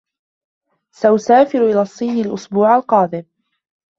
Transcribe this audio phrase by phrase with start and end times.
[0.91, 3.23] سأسافر إلى الصين الأسبوع القادم.